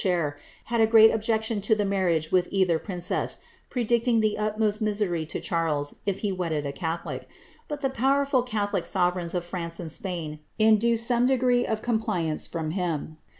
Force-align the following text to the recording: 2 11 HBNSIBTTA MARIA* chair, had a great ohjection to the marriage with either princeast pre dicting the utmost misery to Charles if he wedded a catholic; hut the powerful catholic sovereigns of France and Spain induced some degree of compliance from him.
2 0.01 0.07
11 0.09 0.17
HBNSIBTTA 0.17 0.17
MARIA* 0.25 0.31
chair, 0.33 0.39
had 0.63 0.81
a 0.81 0.87
great 0.91 1.11
ohjection 1.11 1.61
to 1.61 1.75
the 1.75 1.85
marriage 1.85 2.31
with 2.31 2.47
either 2.49 2.79
princeast 2.79 3.37
pre 3.69 3.85
dicting 3.85 4.19
the 4.19 4.35
utmost 4.35 4.81
misery 4.81 5.27
to 5.27 5.39
Charles 5.39 5.97
if 6.07 6.21
he 6.21 6.31
wedded 6.31 6.65
a 6.65 6.71
catholic; 6.71 7.27
hut 7.69 7.81
the 7.81 7.89
powerful 7.91 8.41
catholic 8.41 8.83
sovereigns 8.83 9.35
of 9.35 9.45
France 9.45 9.79
and 9.79 9.91
Spain 9.91 10.39
induced 10.57 11.05
some 11.05 11.27
degree 11.27 11.67
of 11.67 11.83
compliance 11.83 12.47
from 12.47 12.71
him. 12.71 13.17